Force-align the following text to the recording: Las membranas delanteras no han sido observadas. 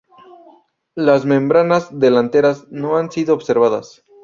Las 0.95 1.25
membranas 1.27 1.99
delanteras 1.99 2.65
no 2.71 2.97
han 2.97 3.11
sido 3.11 3.35
observadas. 3.35 4.03